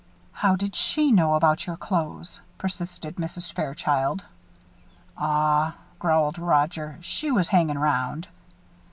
[0.31, 3.53] "How did she know about your clothes?" persisted Mrs.
[3.53, 4.23] Fairchild.
[5.15, 8.27] "Aw," growled Roger, "she was hangin' 'round."